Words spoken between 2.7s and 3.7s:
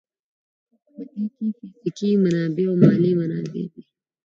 مالي منابع